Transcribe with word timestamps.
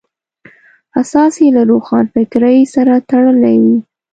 اساس 1.01 1.33
یې 1.43 1.49
له 1.55 1.61
روښانفکرۍ 1.71 2.59
سره 2.75 2.93
تړلی 3.09 3.55
وي. 3.63 3.77